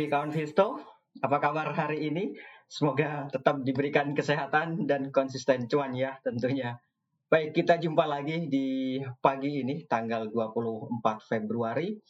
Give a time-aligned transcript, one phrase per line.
[0.00, 0.80] Pagi kawan Visto.
[1.20, 2.32] Apa kabar hari ini?
[2.64, 6.80] Semoga tetap diberikan kesehatan dan konsisten cuan ya tentunya.
[7.28, 12.00] Baik, kita jumpa lagi di pagi ini tanggal 24 Februari.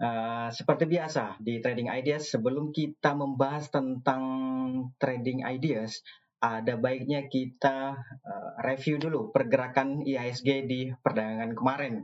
[0.00, 4.24] Uh, seperti biasa di Trading Ideas, sebelum kita membahas tentang
[4.96, 6.00] trading ideas,
[6.40, 12.00] ada baiknya kita uh, review dulu pergerakan IISG di perdagangan kemarin.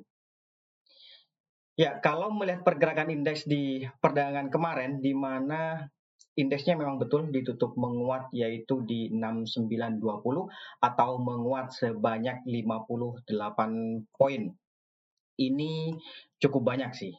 [1.77, 5.85] Ya, kalau melihat pergerakan indeks di perdagangan kemarin, di mana
[6.33, 10.49] indeksnya memang betul ditutup menguat yaitu di 6920
[10.81, 13.29] atau menguat sebanyak 58
[14.09, 14.43] poin.
[15.37, 15.73] Ini
[16.41, 17.13] cukup banyak sih.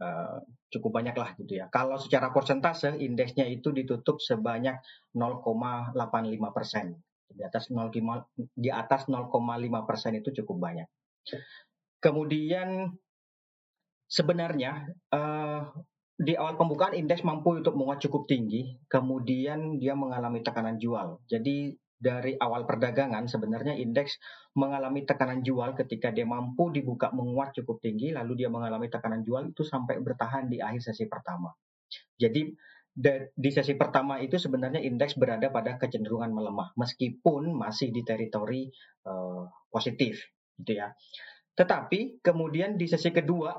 [0.00, 0.42] Uh,
[0.74, 1.70] cukup banyak lah gitu ya.
[1.70, 4.74] Kalau secara persentase indeksnya itu ditutup sebanyak
[5.14, 5.94] 0,85
[6.50, 6.98] persen.
[7.30, 7.94] Di atas 0,
[8.34, 9.30] di atas 0,5
[9.86, 10.88] persen itu cukup banyak.
[12.02, 12.90] Kemudian
[14.10, 15.70] sebenarnya uh,
[16.20, 21.22] di awal pembukaan indeks mampu untuk menguat cukup tinggi, kemudian dia mengalami tekanan jual.
[21.30, 24.20] Jadi dari awal perdagangan sebenarnya indeks
[24.56, 29.48] mengalami tekanan jual ketika dia mampu dibuka menguat cukup tinggi, lalu dia mengalami tekanan jual
[29.54, 31.48] itu sampai bertahan di akhir sesi pertama.
[32.20, 32.52] Jadi
[33.32, 38.68] di sesi pertama itu sebenarnya indeks berada pada kecenderungan melemah meskipun masih di teritori
[39.08, 40.20] uh, positif
[40.60, 40.92] gitu ya.
[41.54, 43.56] Tetapi kemudian di sesi kedua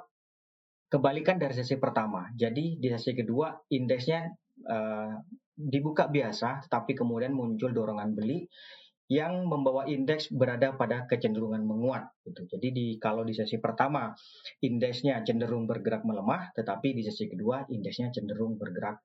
[0.91, 2.27] kebalikan dari sesi pertama.
[2.35, 4.27] Jadi di sesi kedua indeksnya
[4.67, 5.15] uh,
[5.55, 8.43] dibuka biasa, tapi kemudian muncul dorongan beli
[9.11, 12.11] yang membawa indeks berada pada kecenderungan menguat.
[12.27, 12.47] Gitu.
[12.47, 14.11] Jadi di kalau di sesi pertama
[14.63, 18.99] indeksnya cenderung bergerak melemah, tetapi di sesi kedua indeksnya cenderung bergerak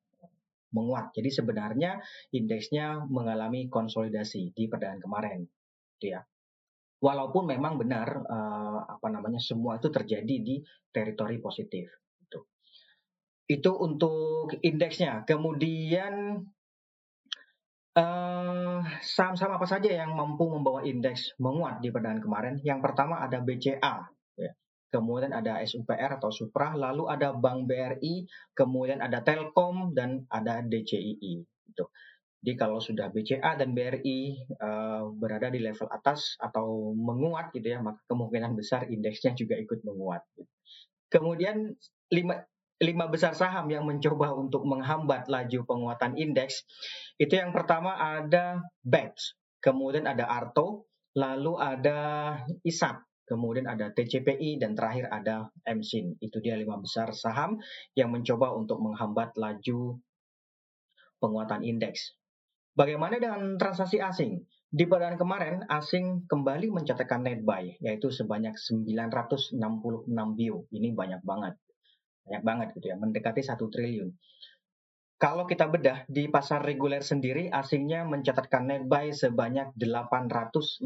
[0.75, 1.15] menguat.
[1.15, 2.03] Jadi sebenarnya
[2.35, 5.39] indeksnya mengalami konsolidasi di perdagangan kemarin,
[5.99, 6.23] gitu ya
[7.01, 11.87] walaupun memang benar uh, apa namanya semua itu terjadi di teritori positif
[12.23, 12.41] itu
[13.47, 15.23] itu untuk indeksnya.
[15.23, 16.43] Kemudian
[17.95, 22.55] uh, saham-saham apa saja yang mampu membawa indeks menguat di perdagangan kemarin?
[22.67, 23.95] Yang pertama ada BCA
[24.37, 24.53] ya.
[24.93, 31.43] kemudian ada SUPR atau Supra lalu ada Bank BRI kemudian ada Telkom dan ada DCII
[32.47, 37.75] jadi kalau sudah BCA dan BRI uh, eh, berada di level atas atau menguat gitu
[37.75, 40.23] ya, maka kemungkinan besar indeksnya juga ikut menguat.
[41.11, 41.75] Kemudian
[42.15, 42.47] lima
[42.79, 46.63] lima besar saham yang mencoba untuk menghambat laju penguatan indeks
[47.19, 50.87] itu yang pertama ada BEPS, kemudian ada Arto,
[51.19, 51.99] lalu ada
[52.63, 56.15] ISAP, kemudian ada TCPI dan terakhir ada MSIN.
[56.23, 57.59] Itu dia lima besar saham
[57.99, 59.99] yang mencoba untuk menghambat laju
[61.19, 62.15] penguatan indeks.
[62.77, 64.45] Bagaimana dengan transaksi asing?
[64.69, 69.57] Di perdagangan kemarin, asing kembali mencatatkan net buy, yaitu sebanyak 966
[70.37, 70.69] bio.
[70.69, 71.57] Ini banyak banget.
[72.29, 74.13] Banyak banget gitu ya, mendekati 1 triliun.
[75.17, 80.85] Kalau kita bedah di pasar reguler sendiri, asingnya mencatatkan net buy sebanyak 861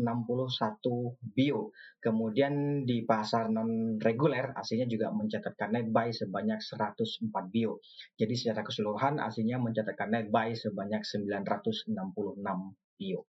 [1.35, 1.75] bio.
[1.99, 7.83] Kemudian di pasar non reguler, asingnya juga mencatatkan net buy sebanyak 104 bio.
[8.15, 11.91] Jadi secara keseluruhan, asingnya mencatatkan net buy sebanyak 966
[13.03, 13.27] bio.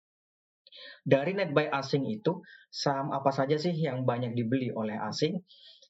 [1.01, 5.41] Dari net buy asing itu, saham apa saja sih yang banyak dibeli oleh asing?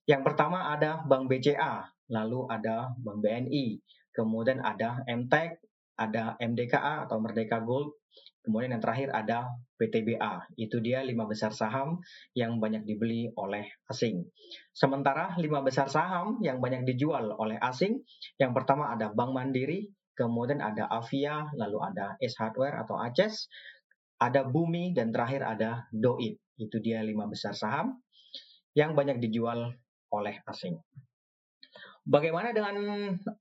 [0.06, 1.82] Yang pertama ada Bank BCA,
[2.14, 3.74] lalu ada Bank BNI,
[4.14, 5.60] kemudian ada MTEK,
[6.00, 7.92] ada MDKA atau Merdeka Gold,
[8.40, 10.56] kemudian yang terakhir ada PTBA.
[10.56, 12.00] Itu dia lima besar saham
[12.32, 14.24] yang banyak dibeli oleh asing.
[14.72, 18.00] Sementara lima besar saham yang banyak dijual oleh asing,
[18.40, 23.48] yang pertama ada Bank Mandiri, kemudian ada Avia, lalu ada S Hardware atau ACES,
[24.20, 26.36] ada Bumi, dan terakhir ada Doit.
[26.60, 28.00] Itu dia lima besar saham
[28.76, 29.72] yang banyak dijual
[30.12, 30.76] oleh asing.
[32.08, 32.76] Bagaimana dengan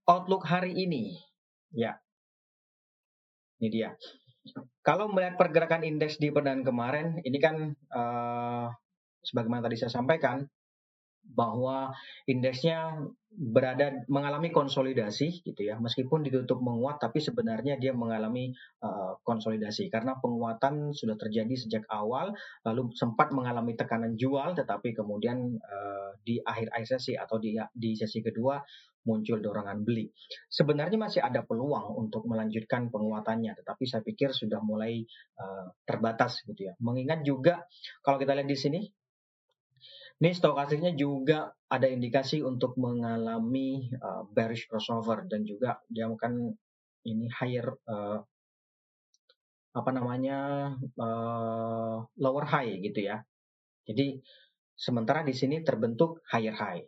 [0.05, 1.15] outlook hari ini?
[1.71, 1.99] Ya,
[3.59, 3.91] ini dia.
[4.81, 8.71] Kalau melihat pergerakan indeks di perdagangan kemarin, ini kan uh,
[9.21, 10.47] sebagaimana tadi saya sampaikan
[11.39, 11.95] bahwa
[12.27, 12.99] indeksnya
[13.29, 18.51] berada mengalami konsolidasi gitu ya meskipun ditutup menguat tapi sebenarnya dia mengalami
[18.83, 22.33] uh, konsolidasi karena penguatan sudah terjadi sejak awal
[22.65, 27.93] lalu sempat mengalami tekanan jual tetapi kemudian uh, di akhir akhir sesi atau di di
[27.95, 28.59] sesi kedua
[29.07, 30.11] muncul dorongan beli.
[30.51, 35.01] Sebenarnya masih ada peluang untuk melanjutkan penguatannya, tetapi saya pikir sudah mulai
[35.39, 36.73] uh, terbatas gitu ya.
[36.83, 37.63] Mengingat juga
[38.03, 38.81] kalau kita lihat di sini
[40.19, 46.51] ini stokastiknya juga ada indikasi untuk mengalami uh, bearish crossover dan juga dia akan
[47.07, 48.19] ini higher uh,
[49.71, 53.23] apa namanya uh, lower high gitu ya.
[53.87, 54.19] Jadi
[54.75, 56.83] sementara di sini terbentuk higher high.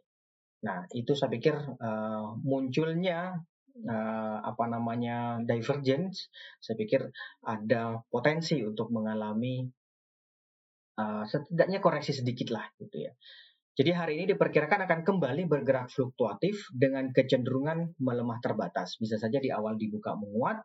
[0.68, 3.40] Nah itu saya pikir uh, munculnya
[3.88, 6.28] uh, apa namanya divergence,
[6.60, 7.08] saya pikir
[7.48, 9.66] ada potensi untuk mengalami
[11.02, 13.12] uh, setidaknya koreksi sedikit lah gitu ya.
[13.74, 19.00] Jadi hari ini diperkirakan akan kembali bergerak fluktuatif dengan kecenderungan melemah terbatas.
[19.02, 20.62] Bisa saja di awal dibuka menguat,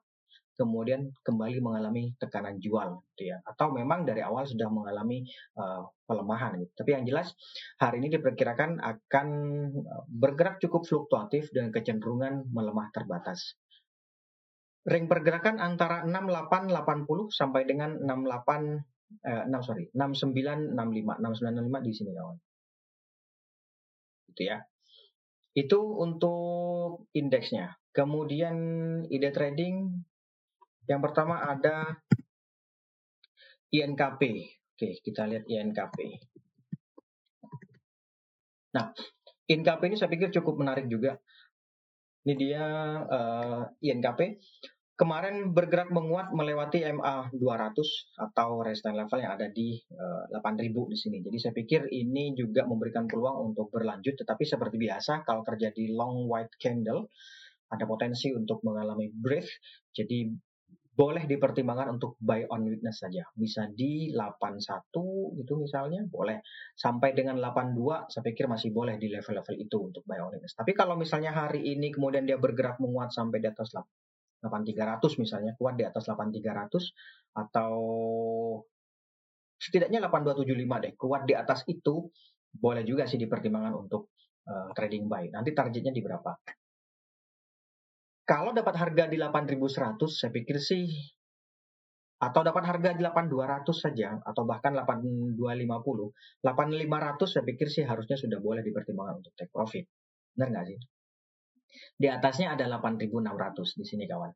[0.56, 5.22] kemudian kembali mengalami tekanan jual gitu ya atau memang dari awal sudah mengalami
[5.60, 6.72] uh, pelemahan gitu.
[6.82, 7.36] Tapi yang jelas
[7.76, 9.28] hari ini diperkirakan akan
[9.76, 13.54] eh, bergerak cukup fluktuatif dengan kecenderungan melemah terbatas.
[14.86, 22.36] Ring pergerakan antara 6880 sampai dengan 68 eh, 6 sorry 6965 6965 di sini kawan.
[24.32, 24.58] Gitu ya.
[25.56, 27.72] Itu untuk indeksnya.
[27.96, 28.56] Kemudian
[29.08, 30.04] ide trading
[30.86, 31.96] yang pertama ada
[33.72, 34.22] INKP.
[34.76, 35.96] Oke, kita lihat INKP.
[38.76, 38.92] Nah,
[39.48, 41.16] INKP ini saya pikir cukup menarik juga.
[42.26, 42.64] Ini dia
[43.06, 44.20] uh, eh, INKP.
[44.96, 47.36] Kemarin bergerak menguat melewati MA 200
[48.16, 51.18] atau resistance level yang ada di uh, eh, 8000 di sini.
[51.20, 54.16] Jadi saya pikir ini juga memberikan peluang untuk berlanjut.
[54.16, 57.12] Tetapi seperti biasa kalau terjadi long white candle
[57.68, 59.44] ada potensi untuk mengalami break.
[59.92, 60.32] Jadi
[60.96, 63.28] boleh dipertimbangkan untuk buy on weakness saja.
[63.36, 66.40] Bisa di 81 gitu misalnya, boleh.
[66.72, 70.56] Sampai dengan 82 saya pikir masih boleh di level-level itu untuk buy on weakness.
[70.56, 73.76] Tapi kalau misalnya hari ini kemudian dia bergerak menguat sampai di atas
[74.42, 76.92] 8300 misalnya, kuat di atas 8300
[77.36, 77.74] atau
[79.56, 82.08] setidaknya 8275 deh, kuat di atas itu
[82.52, 84.12] boleh juga sih dipertimbangkan untuk
[84.48, 85.28] uh, trading buy.
[85.32, 86.32] Nanti targetnya di berapa?
[88.26, 90.90] Kalau dapat harga di 8.100, saya pikir sih
[92.16, 95.36] atau dapat harga di 8.200 saja atau bahkan 8.250,
[96.40, 99.84] 8.500 saya pikir sih harusnya sudah boleh dipertimbangkan untuk take profit.
[100.32, 100.78] Benar nggak sih?
[101.96, 104.32] Di atasnya ada 8.600 di sini kawan.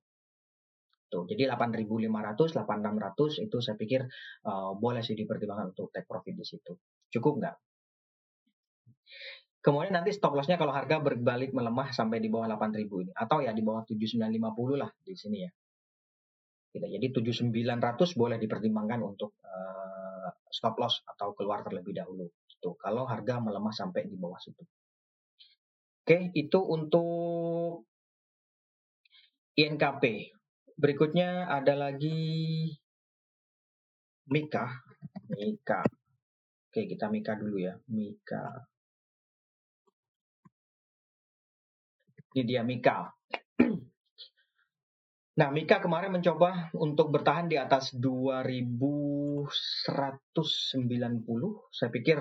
[1.10, 4.06] Tuh, jadi 8.500, 8.600 itu saya pikir
[4.46, 6.78] uh, boleh sih dipertimbangkan untuk take profit di situ.
[7.10, 7.56] Cukup nggak?
[9.60, 13.52] Kemudian nanti stop lossnya kalau harga berbalik melemah sampai di bawah 8000 ini atau ya
[13.52, 15.50] di bawah 7950 lah di sini ya.
[16.70, 16.86] Gitu.
[16.86, 22.30] Jadi 7900 boleh dipertimbangkan untuk uh, stop loss atau keluar terlebih dahulu.
[22.46, 24.62] Itu kalau harga melemah sampai di bawah situ.
[26.00, 27.85] Oke, itu untuk
[29.61, 30.32] INKP.
[30.81, 32.73] Berikutnya ada lagi
[34.32, 34.81] Mika.
[35.29, 35.85] Mika.
[36.70, 37.76] Oke, kita Mika dulu ya.
[37.93, 38.64] Mika.
[42.32, 43.11] Ini dia Mika.
[45.38, 49.46] Nah, Mika kemarin mencoba untuk bertahan di atas 2190.
[51.70, 52.18] Saya pikir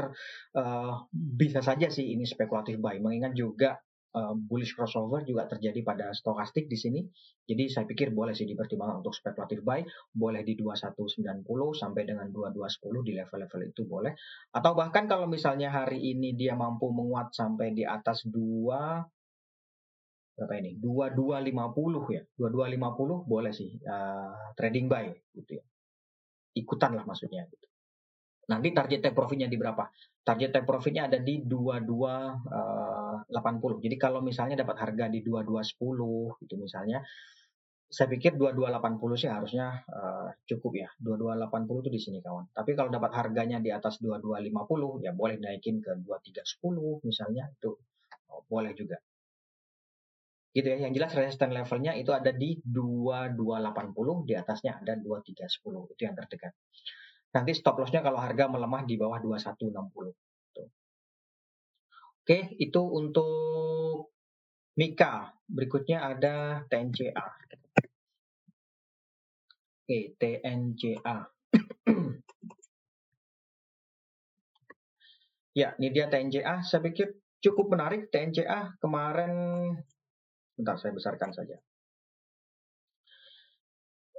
[0.53, 3.01] uh, bisa saja sih ini spekulatif buy.
[3.01, 3.81] Mengingat juga
[4.13, 7.01] uh, bullish crossover juga terjadi pada stokastik di sini.
[7.49, 9.81] Jadi saya pikir boleh sih dipertimbangkan untuk spekulatif buy.
[10.13, 11.41] Boleh di 2190
[11.73, 14.13] sampai dengan 2210 di level-level itu boleh.
[14.53, 19.18] Atau bahkan kalau misalnya hari ini dia mampu menguat sampai di atas 2
[20.39, 20.79] berapa ini?
[20.79, 22.23] 2250 ya.
[22.39, 25.63] 2250 boleh sih uh, trading buy gitu ya.
[26.55, 27.67] Ikutan lah maksudnya gitu.
[28.49, 29.85] Nanti target take profitnya di berapa?
[30.25, 31.85] Target take profitnya ada di 2280.
[33.29, 37.05] Uh, Jadi kalau misalnya dapat harga di 2210 gitu misalnya,
[37.89, 40.89] saya pikir 2280 sih harusnya uh, cukup ya.
[40.97, 42.49] 2280 itu di sini kawan.
[42.49, 47.77] Tapi kalau dapat harganya di atas 2250 ya boleh naikin ke 2310 misalnya itu
[48.33, 48.97] oh, boleh juga
[50.59, 50.77] gitu ya.
[50.83, 55.95] Yang jelas resistance levelnya itu ada di 2280, di atasnya ada 2310.
[55.95, 56.51] Itu yang terdekat.
[57.29, 60.11] Nanti stop lossnya kalau harga melemah di bawah 2160.
[60.51, 60.67] Tuh.
[62.25, 64.11] Oke, itu untuk
[64.75, 65.31] Mika.
[65.47, 67.27] Berikutnya ada TNCA.
[69.89, 71.17] Oke, TNCA.
[75.59, 76.65] ya, ini dia TNCA.
[76.65, 77.13] Saya pikir
[77.45, 78.09] cukup menarik.
[78.09, 79.33] TNCA kemarin
[80.59, 81.55] Bentar, saya besarkan saja.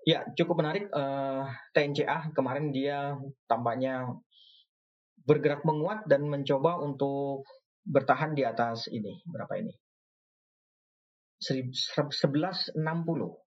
[0.09, 0.89] Ya, cukup menarik.
[0.89, 3.13] Uh, eh, TNCA kemarin dia
[3.45, 4.09] tampaknya
[5.29, 7.45] bergerak menguat dan mencoba untuk
[7.85, 9.21] bertahan di atas ini.
[9.29, 9.77] Berapa ini?
[11.41, 12.77] 1160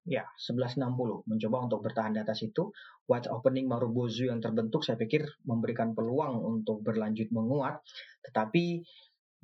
[0.10, 2.74] ya 1160 mencoba untuk bertahan di atas itu
[3.06, 7.86] white opening Marubozu yang terbentuk saya pikir memberikan peluang untuk berlanjut menguat
[8.26, 8.82] tetapi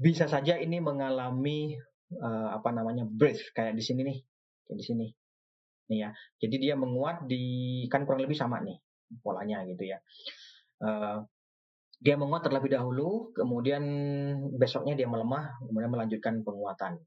[0.01, 1.77] bisa saja ini mengalami
[2.17, 4.17] uh, apa namanya breath kayak di sini nih
[4.65, 5.07] kayak di sini
[5.89, 6.09] nih ya
[6.41, 8.77] jadi dia menguat di kan kurang lebih sama nih
[9.21, 9.97] polanya gitu ya
[10.85, 11.21] uh,
[11.99, 13.83] dia menguat terlebih dahulu kemudian
[14.55, 17.01] besoknya dia melemah kemudian melanjutkan penguatan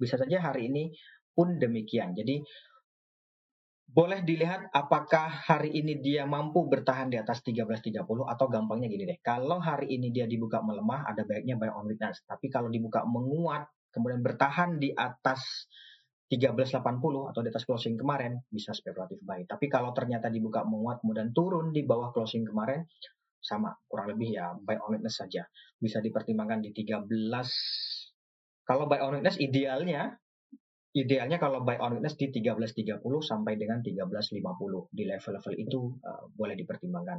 [0.00, 0.90] bisa saja hari ini
[1.36, 2.16] pun demikian.
[2.16, 2.42] Jadi
[3.90, 9.18] boleh dilihat apakah hari ini dia mampu bertahan di atas 13.30 atau gampangnya gini deh.
[9.18, 12.22] Kalau hari ini dia dibuka melemah, ada baiknya buy on weakness.
[12.22, 15.68] Tapi kalau dibuka menguat, kemudian bertahan di atas
[16.30, 19.42] 1380 atau di atas closing kemarin, bisa spekulatif buy.
[19.44, 22.86] Tapi kalau ternyata dibuka menguat, kemudian turun di bawah closing kemarin,
[23.40, 25.48] sama kurang lebih ya buy on weakness saja.
[25.80, 27.08] Bisa dipertimbangkan di 13
[28.68, 30.14] kalau buy on weakness idealnya
[30.94, 34.38] idealnya kalau buy on witness di 13.30 sampai dengan 13.50
[34.90, 37.18] di level-level itu uh, boleh dipertimbangkan.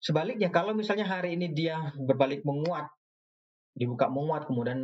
[0.00, 2.86] Sebaliknya kalau misalnya hari ini dia berbalik menguat
[3.76, 4.80] dibuka menguat kemudian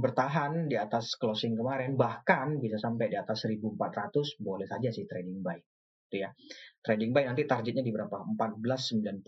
[0.00, 5.44] bertahan di atas closing kemarin bahkan bisa sampai di atas 1400 boleh saja sih trading
[5.44, 5.60] buy.
[6.08, 6.32] Gitu ya.
[6.80, 8.24] Trading buy nanti targetnya di berapa?
[8.32, 9.20] 1490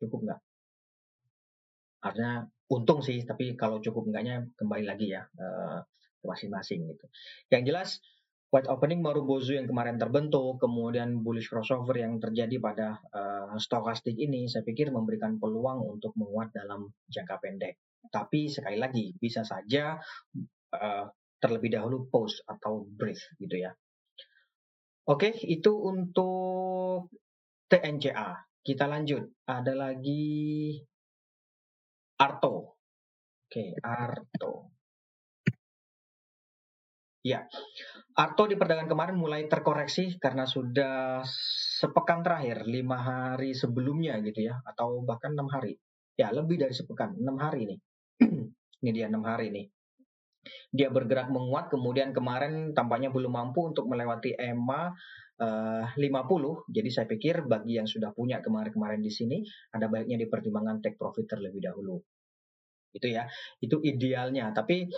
[0.00, 0.40] cukup nggak?
[2.00, 5.84] Artinya untung sih tapi kalau cukup enggaknya kembali lagi ya uh,
[6.24, 7.06] masing-masing gitu.
[7.52, 7.88] Yang jelas
[8.48, 14.48] white opening Marubozu yang kemarin terbentuk, kemudian bullish crossover yang terjadi pada uh, stokastik ini,
[14.48, 17.76] saya pikir memberikan peluang untuk menguat dalam jangka pendek.
[18.08, 20.00] Tapi sekali lagi bisa saja
[20.72, 21.04] uh,
[21.40, 23.72] terlebih dahulu pause atau breathe gitu ya.
[25.10, 27.10] Oke, itu untuk
[27.66, 28.36] TNCA.
[28.60, 29.24] Kita lanjut.
[29.48, 30.76] Ada lagi
[32.20, 32.76] Arto.
[33.48, 34.76] Oke, Arto.
[37.20, 37.44] Ya,
[38.16, 41.20] Arto di perdagangan kemarin mulai terkoreksi karena sudah
[41.80, 45.76] sepekan terakhir, lima hari sebelumnya gitu ya, atau bahkan enam hari.
[46.16, 47.80] Ya, lebih dari sepekan, enam hari nih.
[48.80, 49.66] Ini dia enam hari nih.
[50.72, 54.80] Dia bergerak menguat, kemudian kemarin tampaknya belum mampu untuk melewati EMA
[55.36, 56.00] uh, 50.
[56.72, 59.44] Jadi saya pikir bagi yang sudah punya kemarin-kemarin di sini,
[59.76, 62.00] ada baiknya dipertimbangkan take profit terlebih dahulu.
[62.96, 63.28] Itu ya,
[63.60, 64.56] itu idealnya.
[64.56, 64.88] Tapi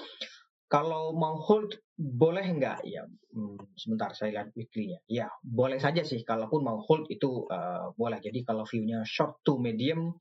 [0.72, 6.24] kalau mau hold boleh nggak ya hmm, sebentar saya lihat weekly-nya ya boleh saja sih
[6.24, 10.16] kalaupun mau hold itu uh, boleh jadi kalau view-nya short to medium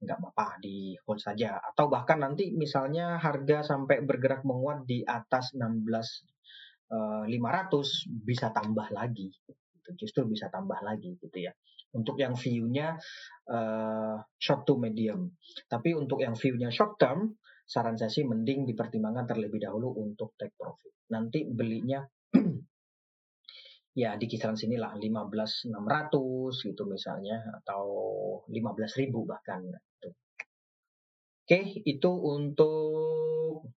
[0.00, 1.60] nggak apa-apa di hold saja.
[1.60, 5.86] Atau bahkan nanti misalnya harga sampai bergerak menguat di atas 16
[6.90, 9.30] uh, 500 bisa tambah lagi.
[9.94, 11.52] Justru bisa tambah lagi gitu ya.
[11.94, 12.98] Untuk yang view-nya
[13.52, 15.30] uh, short to medium.
[15.70, 20.52] Tapi untuk yang view-nya short term saran saya sih mending dipertimbangkan terlebih dahulu untuk take
[20.52, 20.92] profit.
[21.12, 22.04] Nanti belinya
[23.94, 25.70] ya di kisaran sinilah 15.600
[26.66, 27.84] gitu misalnya atau
[28.50, 30.10] 15.000 bahkan gitu.
[31.44, 33.70] Oke, itu untuk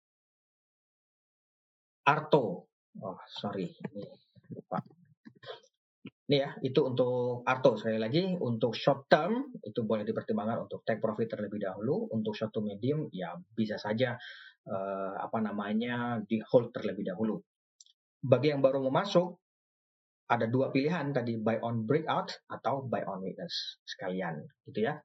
[2.06, 2.70] Arto.
[3.02, 4.06] Oh, sorry, ini
[4.54, 4.80] lupa.
[6.26, 8.24] Ini ya, itu untuk Arto sekali lagi.
[8.38, 12.08] Untuk short term itu boleh dipertimbangkan untuk take profit terlebih dahulu.
[12.14, 14.14] Untuk short to medium ya bisa saja
[14.70, 17.42] uh, apa namanya di hold terlebih dahulu.
[18.22, 19.45] Bagi yang baru mau masuk
[20.26, 24.98] ada dua pilihan tadi buy on breakout atau buy on weakness sekalian gitu ya.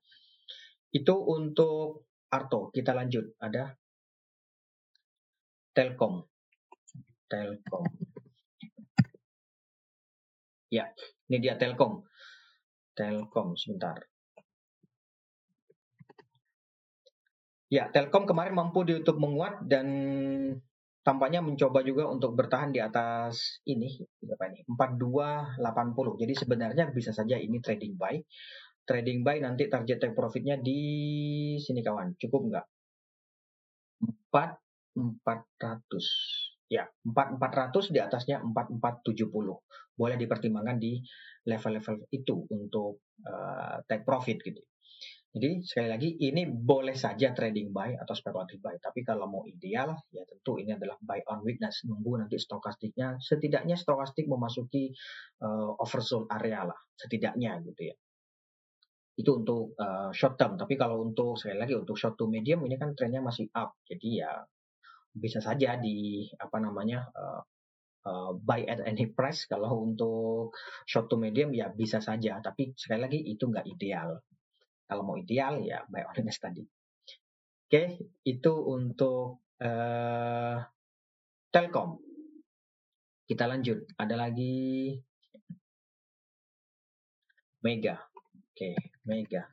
[0.90, 2.70] Itu untuk Arto.
[2.70, 3.36] Kita lanjut.
[3.42, 3.74] Ada
[5.74, 6.22] Telkom.
[7.30, 7.84] Telkom.
[10.70, 10.86] Ya,
[11.26, 12.06] ini dia Telkom.
[12.94, 13.98] Telkom sebentar.
[17.70, 19.86] Ya, Telkom kemarin mampu di YouTube menguat dan
[21.10, 26.22] tampaknya mencoba juga untuk bertahan di atas ini berapa ini 4280.
[26.22, 28.14] Jadi sebenarnya bisa saja ini trading buy.
[28.86, 30.78] Trading buy nanti target take profitnya di
[31.58, 32.14] sini kawan.
[32.14, 32.66] Cukup nggak?
[34.30, 36.70] 4 400.
[36.70, 39.98] Ya, 4400 di atasnya 4470.
[39.98, 41.02] Boleh dipertimbangkan di
[41.42, 44.62] level-level itu untuk uh, take profit gitu.
[45.30, 48.74] Jadi sekali lagi ini boleh saja trading buy atau speculative buy.
[48.82, 51.86] Tapi kalau mau ideal ya tentu ini adalah buy on weakness.
[51.86, 54.90] Nunggu nanti stokastiknya setidaknya stokastik memasuki
[55.46, 57.96] uh, oversold area lah setidaknya gitu ya.
[59.14, 60.58] Itu untuk uh, short term.
[60.58, 63.78] Tapi kalau untuk sekali lagi untuk short to medium ini kan trennya masih up.
[63.86, 64.34] Jadi ya
[65.14, 67.42] bisa saja di apa namanya uh,
[68.06, 70.54] uh, buy at any price kalau untuk
[70.90, 74.22] short to medium ya bisa saja tapi sekali lagi itu nggak ideal
[74.90, 80.58] kalau mau ideal ya buy on the tadi oke okay, itu untuk uh,
[81.54, 82.02] Telkom
[83.30, 84.98] kita lanjut ada lagi
[87.62, 88.74] Mega oke okay,
[89.06, 89.46] Mega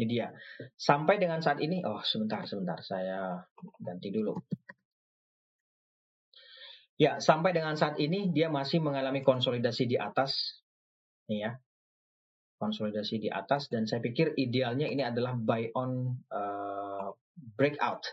[0.00, 0.32] ini dia.
[0.80, 3.36] Sampai dengan saat ini, oh sebentar, sebentar, saya
[3.76, 4.32] ganti dulu.
[6.96, 10.64] Ya, sampai dengan saat ini dia masih mengalami konsolidasi di atas.
[11.28, 11.52] Nih ya.
[12.60, 17.08] Konsolidasi di atas dan saya pikir idealnya ini adalah buy on uh,
[17.56, 18.04] breakout.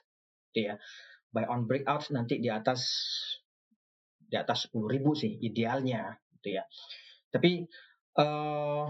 [0.55, 0.75] Gitu ya.
[1.27, 2.87] buy on breakout nanti di atas
[4.27, 6.63] di atas 10.000 sih idealnya gitu ya.
[7.27, 7.67] Tapi
[8.19, 8.87] uh,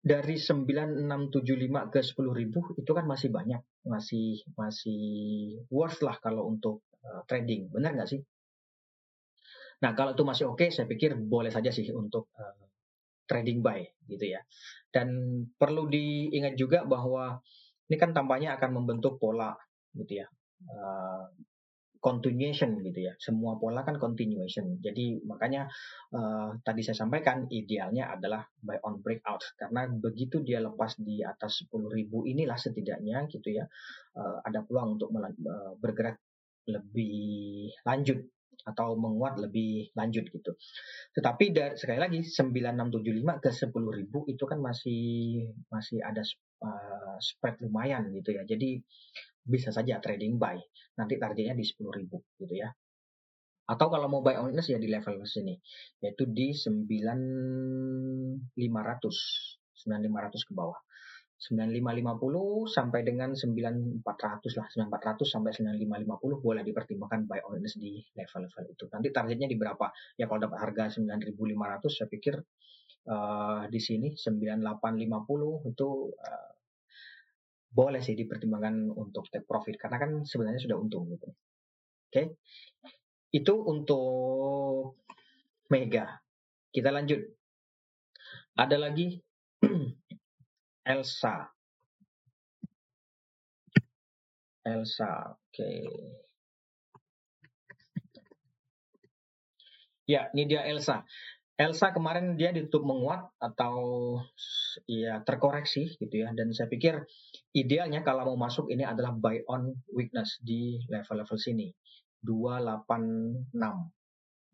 [0.00, 5.04] dari 9675 ke 10.000 itu kan masih banyak, masih masih
[5.68, 8.20] worth lah kalau untuk uh, trading, benar nggak sih?
[9.80, 12.69] Nah kalau itu masih oke, okay, saya pikir boleh saja sih untuk uh,
[13.30, 14.42] trading buy gitu ya.
[14.90, 15.08] Dan
[15.54, 17.38] perlu diingat juga bahwa
[17.86, 19.54] ini kan tampaknya akan membentuk pola
[19.94, 20.26] gitu ya.
[20.66, 21.30] Uh,
[22.00, 23.14] continuation gitu ya.
[23.20, 24.80] Semua pola kan continuation.
[24.82, 25.70] Jadi makanya
[26.16, 31.62] uh, tadi saya sampaikan idealnya adalah buy on breakout karena begitu dia lepas di atas
[31.70, 33.68] 10.000 inilah setidaknya gitu ya
[34.16, 36.18] uh, ada peluang untuk uh, bergerak
[36.68, 38.20] lebih lanjut
[38.66, 40.52] atau menguat lebih lanjut gitu.
[41.16, 45.02] Tetapi dari sekali lagi 9675 ke 10.000 itu kan masih
[45.70, 46.22] masih ada
[46.64, 48.44] uh, spread lumayan gitu ya.
[48.44, 48.80] Jadi
[49.40, 50.60] bisa saja trading buy.
[50.98, 52.68] Nanti targetnya di 10.000 gitu ya.
[53.70, 55.54] Atau kalau mau buy on ya di level sini
[56.02, 60.78] yaitu di 9500 9500 ke bawah.
[61.40, 64.04] 9550 sampai dengan 9400
[64.60, 68.84] lah 9400 sampai 9550 boleh dipertimbangkan buy on di level-level itu.
[68.92, 69.88] Nanti targetnya di berapa?
[70.20, 72.36] Ya kalau dapat harga 9500 saya pikir
[73.08, 76.52] uh, di sini 9850 itu uh,
[77.70, 81.32] boleh sih dipertimbangkan untuk take profit karena kan sebenarnya sudah untung gitu.
[81.32, 82.12] Oke?
[82.12, 82.26] Okay?
[83.30, 84.98] itu untuk
[85.70, 86.18] Mega.
[86.70, 87.22] Kita lanjut.
[88.58, 89.14] Ada lagi
[90.84, 91.48] Elsa.
[94.64, 95.52] Elsa, oke.
[95.52, 95.80] Okay.
[100.10, 101.06] Ya, ini dia Elsa.
[101.60, 103.76] Elsa kemarin dia ditutup menguat atau
[104.88, 107.04] ya terkoreksi gitu ya dan saya pikir
[107.52, 111.68] idealnya kalau mau masuk ini adalah buy on weakness di level-level sini
[112.24, 113.52] 286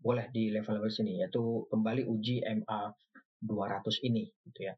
[0.02, 2.90] boleh di level-level sini yaitu kembali uji MA
[3.38, 4.74] 200 ini gitu ya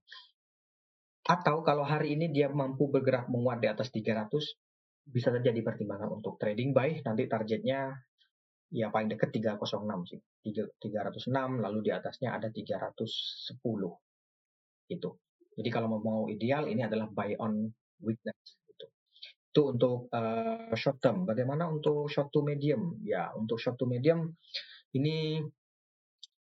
[1.28, 4.32] atau kalau hari ini dia mampu bergerak menguat di atas 300,
[5.04, 7.04] bisa saja dipertimbangkan untuk trading buy.
[7.04, 7.92] Nanti targetnya
[8.72, 10.20] ya paling dekat 306 sih.
[10.48, 11.28] 306
[11.60, 13.04] lalu di atasnya ada 310.
[14.88, 15.10] Itu.
[15.52, 17.68] Jadi kalau mau ideal ini adalah buy on
[18.00, 18.88] weakness gitu.
[19.52, 21.28] Itu untuk uh, short term.
[21.28, 23.04] Bagaimana untuk short to medium?
[23.04, 24.32] Ya, untuk short to medium
[24.96, 25.44] ini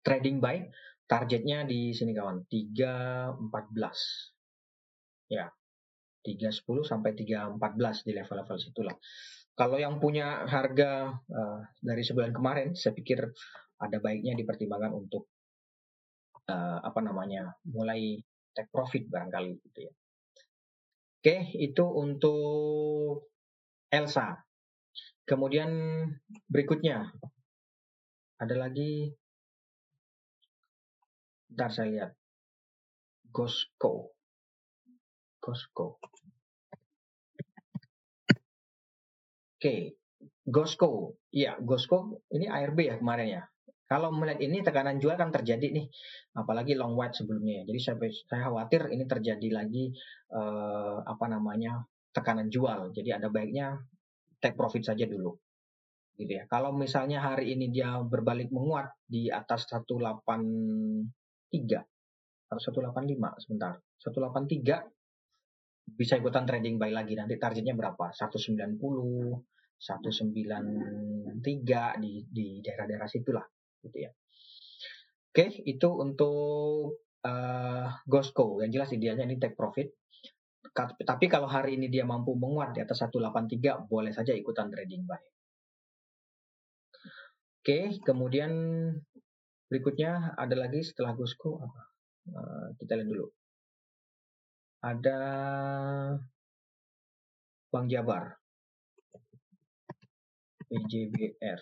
[0.06, 0.70] trading buy
[1.10, 4.37] targetnya di sini kawan 314
[5.28, 5.52] Ya,
[6.24, 8.96] 310 sampai 314 di level-level situlah.
[9.58, 13.26] Kalau yang punya harga uh, dari sebulan kemarin, saya pikir
[13.80, 15.32] ada baiknya dipertimbangkan untuk
[16.52, 18.22] uh, apa namanya, mulai
[18.54, 19.94] take profit barangkali gitu ya.
[21.18, 23.30] Oke, itu untuk
[23.90, 24.38] Elsa.
[25.28, 25.70] Kemudian
[26.48, 27.10] berikutnya
[28.38, 29.12] ada lagi,
[31.52, 32.12] ntar saya lihat,
[33.34, 34.17] Gosco.
[35.48, 36.04] Gosco.
[39.56, 39.96] Oke,
[40.44, 41.16] Gosco.
[41.32, 43.44] Iya, Gosco ini ARB ya kemarin ya.
[43.88, 45.88] Kalau melihat ini tekanan jual kan terjadi nih,
[46.36, 47.64] apalagi long white sebelumnya.
[47.64, 47.96] Jadi saya,
[48.28, 49.96] saya khawatir ini terjadi lagi
[50.36, 52.92] eh, apa namanya tekanan jual.
[52.92, 53.80] Jadi ada baiknya
[54.44, 55.32] take profit saja dulu.
[56.20, 56.44] Gitu ya.
[56.52, 60.12] Kalau misalnya hari ini dia berbalik menguat di atas 183
[62.52, 63.80] atau 185 sebentar.
[64.04, 64.97] 183
[65.88, 67.16] bisa ikutan trading buy lagi.
[67.16, 68.12] Nanti targetnya berapa?
[68.12, 68.76] 190
[69.78, 73.46] 193 di di daerah-daerah situlah
[73.86, 74.12] gitu ya.
[75.30, 78.60] Oke itu untuk uh, Gosco.
[78.60, 79.94] Yang jelas idealnya ini take profit.
[80.78, 85.18] Tapi kalau hari ini dia mampu menguat di atas 183 boleh saja ikutan trading buy
[87.68, 88.52] oke kemudian
[89.68, 91.84] berikutnya ada lagi setelah Gosco apa?
[92.32, 93.28] Uh, kita lihat dulu
[94.82, 95.20] ada
[97.68, 98.38] Bank Jabar,
[100.68, 101.60] BJBR.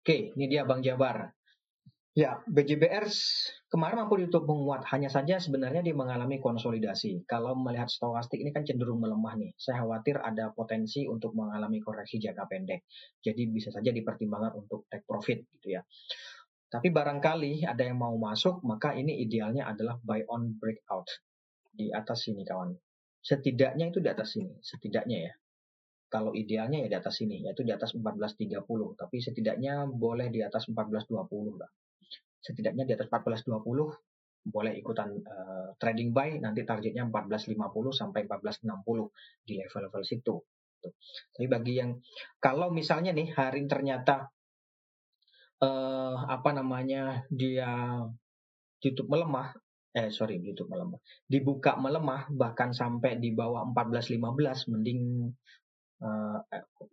[0.00, 1.30] Oke, ini dia Bank Jabar.
[2.10, 3.06] Ya, BJBR
[3.70, 7.22] kemarin mampu ditutup menguat, hanya saja sebenarnya dia mengalami konsolidasi.
[7.22, 9.54] Kalau melihat stokastik ini kan cenderung melemah nih.
[9.54, 12.82] Saya khawatir ada potensi untuk mengalami koreksi jangka pendek.
[13.22, 15.86] Jadi bisa saja dipertimbangkan untuk take profit gitu ya.
[16.70, 21.10] Tapi barangkali ada yang mau masuk, maka ini idealnya adalah buy on breakout
[21.74, 22.70] di atas sini kawan.
[23.18, 25.32] Setidaknya itu di atas sini, setidaknya ya.
[26.10, 28.54] Kalau idealnya ya di atas sini, yaitu di atas 14.30.
[28.94, 31.70] Tapi setidaknya boleh di atas 14.20 lah.
[32.38, 33.50] Setidaknya di atas 14.20
[34.40, 37.60] boleh ikutan uh, trading buy nanti targetnya 1450
[37.92, 40.36] sampai 1460 di level-level situ.
[41.34, 42.00] Tapi bagi yang
[42.40, 44.32] kalau misalnya nih hari ternyata
[45.60, 48.00] uh, apa namanya dia
[48.80, 49.52] YouTube melemah,
[49.92, 55.00] eh sorry YouTube melemah, dibuka melemah bahkan sampai di bawah 1415 mending
[56.00, 56.38] eh,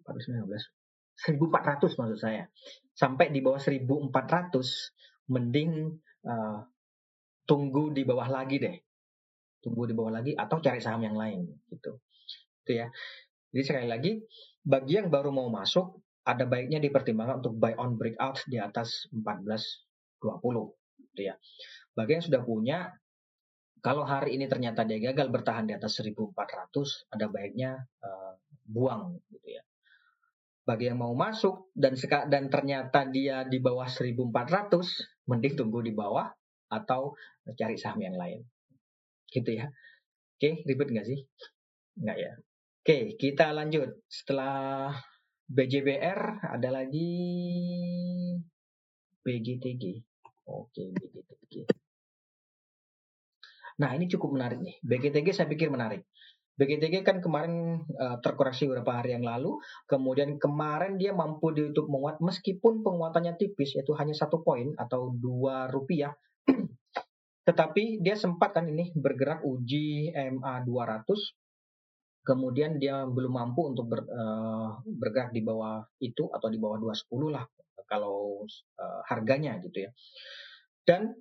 [0.03, 0.77] 1415
[1.17, 2.45] 1400 maksud saya.
[2.93, 5.97] Sampai di bawah 1400 mending
[6.29, 6.61] uh,
[7.49, 8.77] tunggu di bawah lagi deh.
[9.57, 11.97] Tunggu di bawah lagi atau cari saham yang lain gitu.
[12.61, 12.87] Itu ya.
[13.49, 14.21] Jadi sekali lagi
[14.61, 20.19] bagi yang baru mau masuk ada baiknya dipertimbangkan untuk buy on breakout di atas 1420
[21.15, 21.35] gitu ya
[21.95, 22.91] bagi yang sudah punya
[23.79, 26.35] kalau hari ini ternyata dia gagal bertahan di atas 1400
[27.15, 28.35] ada baiknya uh,
[28.67, 29.63] buang gitu ya
[30.67, 31.95] bagi yang mau masuk dan
[32.27, 36.27] dan ternyata dia di bawah 1400 mending tunggu di bawah
[36.67, 37.15] atau
[37.55, 38.43] cari saham yang lain.
[39.31, 39.71] Gitu ya.
[40.37, 41.19] Oke, ribet nggak sih?
[42.03, 42.31] Nggak ya.
[42.83, 44.03] Oke, kita lanjut.
[44.11, 44.91] Setelah
[45.47, 47.11] BJBR ada lagi
[49.23, 49.83] BGTG.
[50.47, 51.67] Oke, BGTG.
[53.77, 54.75] Nah, ini cukup menarik nih.
[54.83, 56.03] BGTG saya pikir menarik.
[56.57, 62.17] BGTG kan kemarin uh, terkoreksi beberapa hari yang lalu, kemudian kemarin dia mampu ditutup menguat
[62.17, 66.17] meskipun penguatannya tipis, yaitu hanya satu poin atau dua rupiah
[67.47, 71.07] tetapi dia sempat kan ini bergerak uji MA 200
[72.27, 77.31] kemudian dia belum mampu untuk ber, uh, bergerak di bawah itu atau di bawah 210
[77.31, 77.47] lah
[77.87, 78.43] kalau
[78.75, 79.91] uh, harganya gitu ya.
[80.83, 81.15] Dan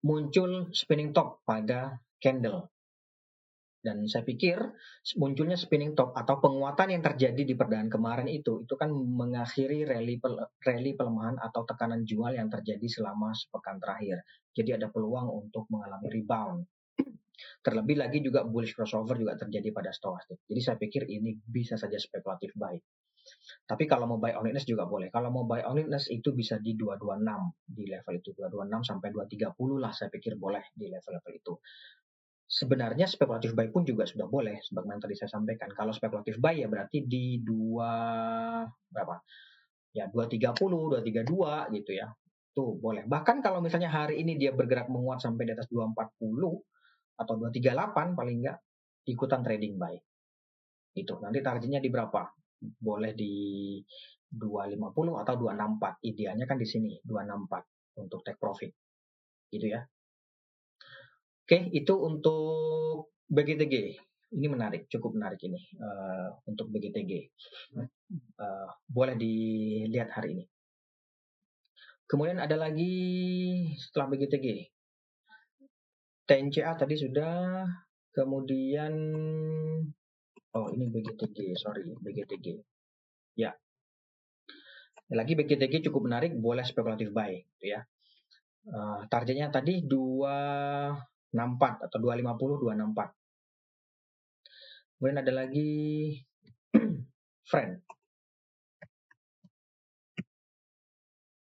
[0.00, 2.72] muncul spinning top pada candle
[3.82, 4.62] dan saya pikir
[5.18, 10.22] munculnya spinning top atau penguatan yang terjadi di perdaan kemarin itu itu kan mengakhiri rally
[10.62, 14.22] rally pelemahan atau tekanan jual yang terjadi selama sepekan terakhir.
[14.54, 16.62] Jadi ada peluang untuk mengalami rebound.
[17.62, 20.42] Terlebih lagi juga bullish crossover juga terjadi pada stochastic.
[20.46, 22.76] Jadi saya pikir ini bisa saja spekulatif buy.
[23.62, 25.06] Tapi kalau mau buy on weakness juga boleh.
[25.08, 27.22] Kalau mau buy on weakness itu bisa di 226
[27.70, 31.54] di level itu 226 sampai 230 lah saya pikir boleh di level-level itu
[32.52, 36.68] sebenarnya spekulatif buy pun juga sudah boleh sebagaimana tadi saya sampaikan kalau spekulatif buy ya
[36.68, 37.88] berarti di dua
[38.92, 39.16] berapa
[39.96, 42.12] ya 230 232 gitu ya
[42.52, 45.96] tuh boleh bahkan kalau misalnya hari ini dia bergerak menguat sampai di atas 240
[47.22, 48.58] atau 238 paling enggak
[49.08, 49.94] ikutan trading buy
[50.92, 52.22] itu nanti targetnya di berapa
[52.62, 53.32] boleh di
[54.32, 58.70] 250 atau 264 idealnya kan di sini 264 untuk take profit
[59.50, 59.82] gitu ya
[61.42, 63.74] Oke, itu untuk BGTG.
[64.32, 67.12] Ini menarik, cukup menarik ini uh, untuk BGTG.
[67.76, 67.84] Uh,
[68.40, 70.44] eh, boleh dilihat hari ini.
[72.08, 72.94] Kemudian ada lagi
[73.76, 74.72] setelah BGTG.
[76.26, 77.66] TNCA tadi sudah,
[78.14, 78.92] kemudian
[80.52, 82.46] oh ini BGTG, sorry BGTG.
[83.34, 83.56] Ya,
[85.12, 87.84] lagi BGTG cukup menarik, boleh spekulatif buy, gitu ya.
[88.62, 93.10] Uh, targetnya tadi 2 64 atau 250 264.
[94.96, 95.70] Kemudian ada lagi
[97.50, 97.82] friend.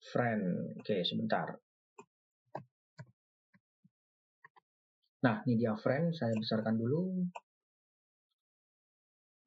[0.09, 0.43] Friend.
[0.79, 1.53] Oke, sebentar.
[5.19, 7.27] Nah, ini dia friend, saya besarkan dulu.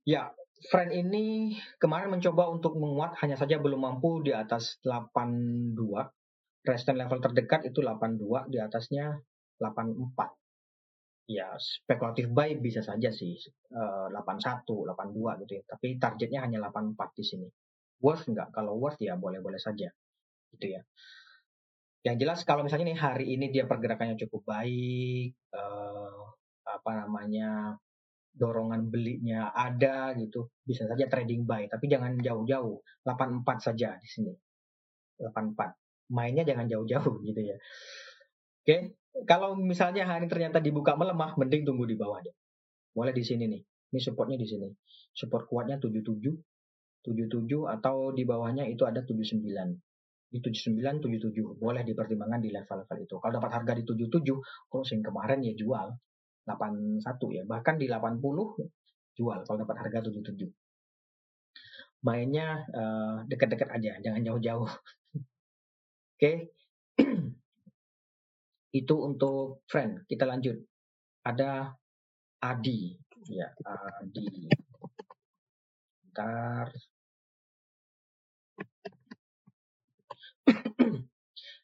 [0.04, 0.28] Ya,
[0.68, 3.16] friend ini kemarin mencoba untuk menguat.
[3.24, 5.72] Hanya saja belum mampu di atas 82.
[6.62, 9.16] Resistance level terdekat itu 82, di atasnya
[9.58, 10.38] 84
[11.22, 13.38] ya spekulatif buy bisa saja sih
[13.72, 15.62] uh, 81 82 gitu ya.
[15.66, 17.48] Tapi targetnya hanya 84 di sini.
[18.02, 19.88] Worth enggak kalau worth ya boleh-boleh saja.
[20.52, 20.82] Gitu ya
[22.02, 26.22] yang jelas kalau misalnya nih hari ini dia pergerakannya cukup baik uh,
[26.66, 27.78] apa namanya
[28.32, 34.32] dorongan belinya ada gitu bisa saja trading buy tapi jangan jauh-jauh 84 saja di sini
[35.20, 37.56] 84 mainnya jangan jauh-jauh gitu ya
[38.64, 38.76] oke
[39.28, 42.32] kalau misalnya hari ternyata dibuka melemah, mending tunggu di bawah deh.
[42.96, 43.62] Mulai di sini nih.
[43.92, 44.68] Ini supportnya di sini.
[45.12, 46.32] Support kuatnya 77,
[47.04, 49.44] 77 atau di bawahnya itu ada 79.
[50.32, 51.60] Di 79, 77.
[51.60, 53.14] Boleh dipertimbangkan di level-level itu.
[53.20, 54.40] Kalau dapat harga di 77,
[54.72, 55.92] closing kemarin ya jual.
[56.48, 57.04] 81
[57.36, 57.42] ya.
[57.44, 58.18] Bahkan di 80
[59.12, 60.48] jual kalau dapat harga 77.
[62.02, 64.66] Mainnya uh, dekat-dekat aja, jangan jauh-jauh.
[66.18, 66.18] Oke.
[66.18, 66.36] Okay.
[68.80, 70.08] Itu untuk friend.
[70.08, 70.56] Kita lanjut.
[71.22, 71.70] Ada
[72.42, 72.96] Adi.
[73.30, 74.50] Ya, Adi.
[76.02, 76.66] Bentar.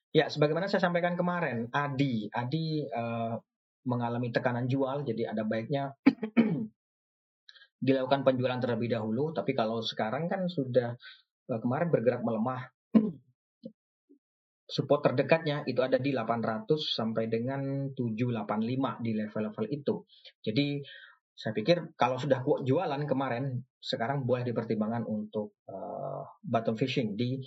[0.09, 3.37] Ya, sebagaimana saya sampaikan kemarin, Adi, Adi uh,
[3.85, 5.92] mengalami tekanan jual, jadi ada baiknya
[7.87, 9.37] dilakukan penjualan terlebih dahulu.
[9.37, 10.96] Tapi kalau sekarang kan sudah
[11.53, 12.72] uh, kemarin bergerak melemah,
[14.74, 19.94] support terdekatnya itu ada di 800 sampai dengan 785 di level-level itu.
[20.40, 20.66] Jadi
[21.38, 27.38] saya pikir kalau sudah jualan kemarin, sekarang boleh dipertimbangkan untuk uh, bottom fishing di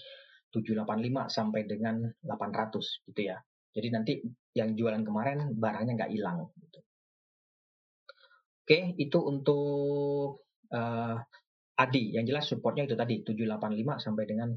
[0.52, 3.40] 785 sampai dengan 800 gitu ya.
[3.72, 4.14] Jadi nanti
[4.52, 6.52] yang jualan kemarin barangnya nggak hilang.
[6.60, 6.80] Gitu.
[8.62, 10.44] Oke, itu untuk
[10.76, 11.18] uh,
[11.80, 12.14] Adi.
[12.14, 14.50] Yang jelas supportnya itu tadi 785 sampai dengan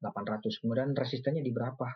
[0.00, 0.60] 800.
[0.60, 1.88] Kemudian resistennya di berapa?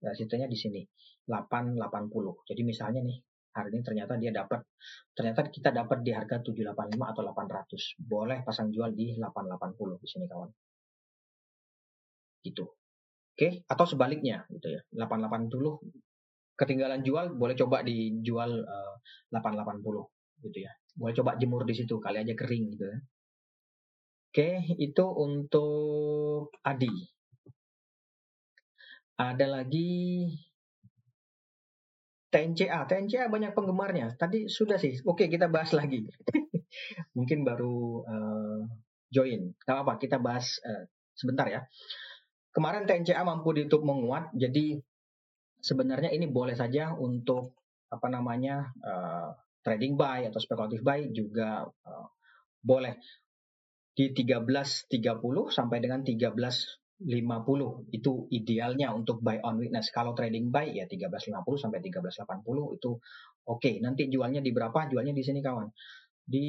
[0.00, 0.82] Resistennya di sini
[1.26, 2.46] 880.
[2.46, 3.18] Jadi misalnya nih
[3.54, 4.66] hari ini ternyata dia dapat
[5.14, 8.02] ternyata kita dapat di harga 785 atau 800.
[8.02, 10.50] Boleh pasang jual di 880 di sini kawan.
[12.44, 12.83] Gitu.
[13.34, 14.80] Oke, atau sebaliknya gitu ya.
[14.94, 15.82] 88 dulu
[16.54, 18.94] ketinggalan jual boleh coba dijual uh,
[19.34, 19.82] 880
[20.46, 20.70] gitu ya.
[20.94, 22.98] Boleh coba jemur di situ kali aja kering gitu ya.
[24.34, 24.50] Oke,
[24.82, 26.90] itu untuk Adi.
[29.14, 30.26] Ada lagi
[32.34, 32.82] TNCA.
[32.90, 34.18] TNCA banyak penggemarnya.
[34.18, 34.98] Tadi sudah sih.
[35.06, 36.02] Oke, kita bahas lagi.
[37.18, 38.60] Mungkin baru uh,
[39.14, 39.54] join.
[39.62, 41.62] Gak apa-apa, kita bahas uh, sebentar ya.
[42.54, 44.78] Kemarin TNCA mampu ditutup menguat, jadi
[45.58, 47.58] sebenarnya ini boleh saja untuk
[47.90, 49.34] apa namanya uh,
[49.66, 52.06] trading buy atau spekulatif buy juga uh,
[52.62, 52.94] boleh
[53.94, 54.90] di 13.30
[55.50, 57.10] sampai dengan 13.50
[57.94, 59.90] itu idealnya untuk buy on weakness.
[59.90, 62.22] Kalau trading buy ya 13.50 sampai 13.80
[62.78, 63.00] itu oke.
[63.46, 63.78] Okay.
[63.82, 64.90] Nanti jualnya di berapa?
[64.90, 65.70] Jualnya di sini kawan.
[66.26, 66.48] Di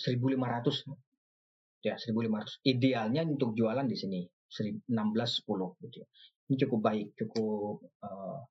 [0.00, 1.09] 1500
[1.80, 6.08] ya 1500 idealnya untuk jualan di sini 1610 gitu ya.
[6.50, 8.42] ini cukup baik cukup uh,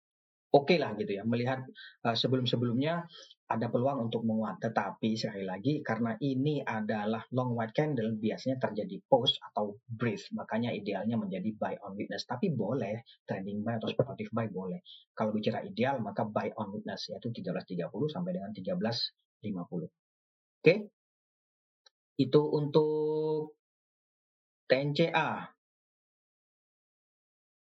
[0.49, 1.23] oke okay lah gitu ya.
[1.25, 1.61] Melihat
[2.05, 3.05] uh, sebelum-sebelumnya
[3.49, 4.61] ada peluang untuk menguat.
[4.61, 10.73] Tetapi sekali lagi karena ini adalah long white candle biasanya terjadi post atau brief makanya
[10.73, 12.25] idealnya menjadi buy on witness.
[12.25, 14.81] Tapi boleh trading buy atau speculative buy boleh.
[15.13, 18.69] Kalau bicara ideal maka buy on witness yaitu 13.30 sampai dengan 13.50
[19.69, 19.89] oke?
[20.61, 20.77] okay?
[22.19, 23.55] Itu untuk
[24.67, 25.55] TNCA.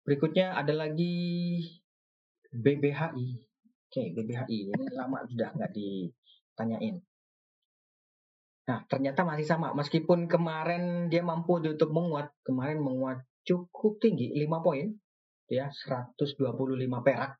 [0.02, 1.14] Berikutnya ada lagi
[2.50, 3.28] BBHI.
[3.86, 6.98] Oke, BBHI ini lama sudah nggak ditanyain.
[8.66, 9.70] Nah, ternyata masih sama.
[9.74, 14.94] Meskipun kemarin dia mampu untuk menguat, kemarin menguat cukup tinggi, 5 poin,
[15.50, 17.38] ya 125 perak.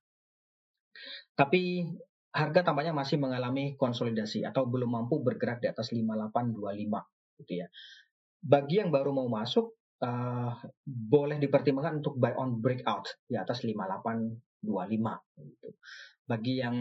[1.39, 1.87] Tapi
[2.31, 7.67] harga tampaknya masih mengalami konsolidasi atau belum mampu bergerak di atas 5825 gitu ya.
[8.41, 10.55] Bagi yang baru mau masuk uh,
[10.87, 14.63] boleh dipertimbangkan untuk buy on breakout di atas 5825
[15.51, 15.69] gitu.
[16.25, 16.77] Bagi yang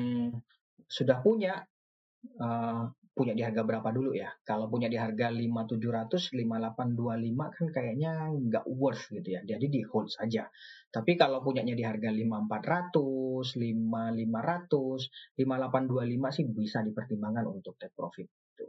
[0.85, 1.65] sudah punya
[2.39, 4.31] uh, punya di harga berapa dulu ya.
[4.47, 9.41] Kalau punya di harga 5700, 5825 kan kayaknya nggak worth gitu ya.
[9.43, 10.47] Jadi di hold saja.
[10.89, 18.25] Tapi kalau punyanya di harga 5400, 5500, 5825 sih bisa dipertimbangkan untuk take profit.
[18.25, 18.65] Gitu.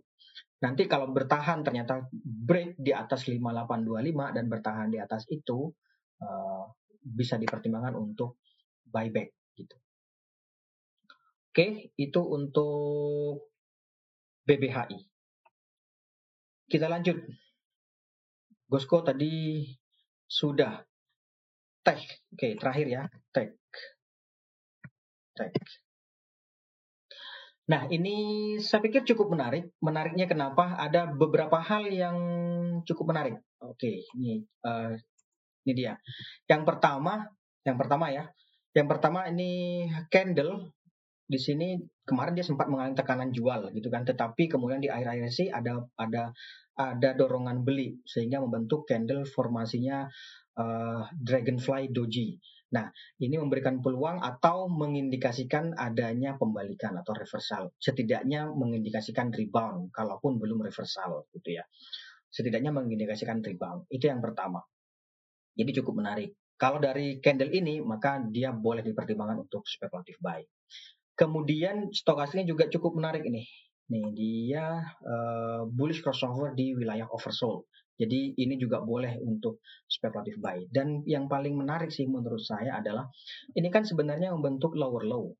[0.60, 5.72] Nanti kalau bertahan ternyata break di atas 5825 dan bertahan di atas itu
[6.20, 6.64] uh,
[7.00, 8.36] bisa dipertimbangkan untuk
[8.84, 9.76] buyback gitu.
[11.50, 13.49] Oke, itu untuk
[14.50, 14.98] BBHI.
[16.66, 17.22] Kita lanjut.
[18.66, 19.62] Gosko tadi
[20.26, 20.82] sudah
[21.86, 22.02] tech.
[22.34, 23.54] Oke, terakhir ya, tech.
[25.38, 25.54] Tech.
[27.70, 29.70] Nah, ini saya pikir cukup menarik.
[29.78, 30.74] Menariknya kenapa?
[30.74, 32.18] Ada beberapa hal yang
[32.82, 33.38] cukup menarik.
[33.62, 34.98] Oke, ini uh,
[35.62, 35.94] ini dia.
[36.50, 37.30] Yang pertama,
[37.62, 38.26] yang pertama ya.
[38.74, 40.74] Yang pertama ini candle
[41.30, 44.02] di sini kemarin dia sempat mengalami tekanan jual gitu kan.
[44.02, 46.34] Tetapi kemudian di akhir-akhir sih ada ada
[46.74, 50.10] ada dorongan beli sehingga membentuk candle formasinya
[50.58, 52.42] uh, dragonfly doji.
[52.74, 52.90] Nah
[53.22, 57.70] ini memberikan peluang atau mengindikasikan adanya pembalikan atau reversal.
[57.78, 61.64] Setidaknya mengindikasikan rebound kalaupun belum reversal gitu ya.
[62.26, 63.86] Setidaknya mengindikasikan rebound.
[63.86, 64.58] Itu yang pertama.
[65.54, 66.34] Jadi cukup menarik.
[66.58, 70.42] Kalau dari candle ini maka dia boleh dipertimbangkan untuk speculative buy
[71.20, 73.44] Kemudian stokastiknya juga cukup menarik ini.
[73.92, 77.68] Nih dia uh, bullish crossover di wilayah oversold.
[78.00, 80.64] Jadi ini juga boleh untuk speculative buy.
[80.72, 83.04] Dan yang paling menarik sih menurut saya adalah
[83.52, 85.36] ini kan sebenarnya membentuk lower low.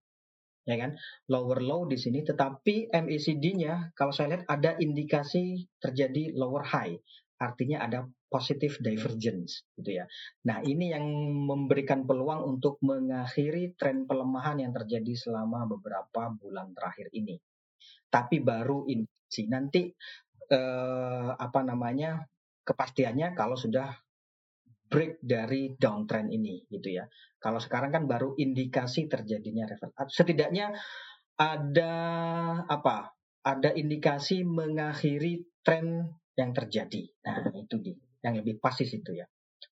[0.68, 1.00] Ya kan?
[1.32, 7.00] Lower low di sini tetapi MACD-nya kalau saya lihat ada indikasi terjadi lower high
[7.40, 10.06] artinya ada positive divergence gitu ya.
[10.46, 11.04] Nah, ini yang
[11.44, 17.36] memberikan peluang untuk mengakhiri tren pelemahan yang terjadi selama beberapa bulan terakhir ini.
[18.06, 19.90] Tapi baru indikasi nanti
[20.46, 22.22] eh, apa namanya
[22.62, 23.90] kepastiannya kalau sudah
[24.90, 27.06] break dari downtrend ini gitu ya.
[27.38, 30.06] Kalau sekarang kan baru indikasi terjadinya reversal.
[30.10, 30.74] Setidaknya
[31.38, 31.94] ada
[32.66, 33.14] apa?
[33.40, 36.04] Ada indikasi mengakhiri tren
[36.36, 37.08] yang terjadi.
[37.24, 39.26] Nah, itu di yang lebih pasti itu ya.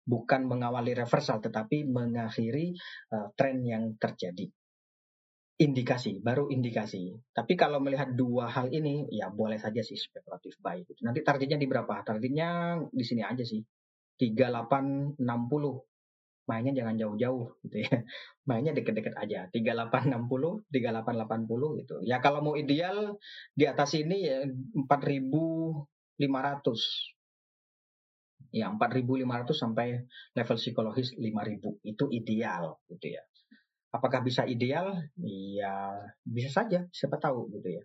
[0.05, 2.73] Bukan mengawali reversal tetapi mengakhiri
[3.13, 4.49] uh, tren yang terjadi.
[5.55, 7.15] Indikasi, baru indikasi.
[7.31, 10.99] Tapi kalau melihat dua hal ini ya boleh saja sih spekulatif buy gitu.
[11.05, 12.03] Nanti targetnya di berapa?
[12.03, 13.63] Targetnya di sini aja sih.
[14.15, 15.19] 3860
[16.45, 18.05] mainnya jangan jauh-jauh gitu ya.
[18.49, 19.49] Mainnya deket-deket aja.
[19.49, 21.95] 3860, 3880 gitu.
[22.05, 23.17] Ya kalau mau ideal
[23.57, 25.81] di atas ini ya 4500
[28.55, 29.99] ya 4.500 sampai
[30.31, 33.23] level psikologis 5.000 itu ideal gitu ya.
[33.91, 34.95] Apakah bisa ideal?
[35.19, 35.91] Ya
[36.23, 37.83] bisa saja, siapa tahu gitu ya.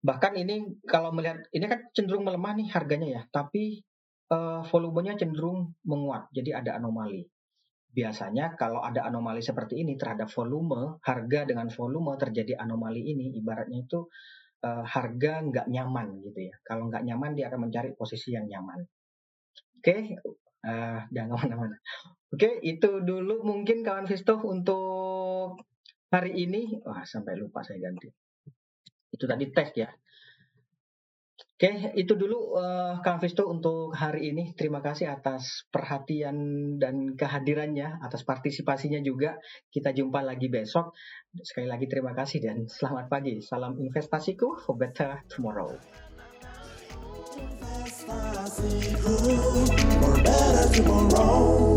[0.00, 3.84] Bahkan ini kalau melihat ini kan cenderung melemah nih harganya ya, tapi
[4.32, 7.28] uh, volumenya cenderung menguat, jadi ada anomali.
[7.92, 13.84] Biasanya kalau ada anomali seperti ini terhadap volume, harga dengan volume terjadi anomali ini, ibaratnya
[13.84, 14.08] itu
[14.64, 16.54] uh, harga nggak nyaman gitu ya.
[16.64, 18.80] Kalau nggak nyaman dia akan mencari posisi yang nyaman.
[19.82, 20.14] Oke,
[20.62, 21.76] uh, jangan ke mana-mana.
[22.30, 25.58] Oke, itu dulu mungkin kawan Visto untuk
[26.06, 26.78] hari ini.
[26.86, 28.06] Wah, sampai lupa saya ganti.
[29.10, 29.90] Itu tadi tes ya.
[31.58, 34.54] Oke, itu dulu uh, Kang Visto untuk hari ini.
[34.54, 36.38] Terima kasih atas perhatian
[36.78, 39.34] dan kehadirannya, atas partisipasinya juga.
[39.66, 40.94] Kita jumpa lagi besok.
[41.42, 43.42] Sekali lagi terima kasih dan selamat pagi.
[43.42, 45.74] Salam investasiku for better tomorrow.
[48.06, 49.16] fast, see who,
[50.04, 51.71] or better tomorrow.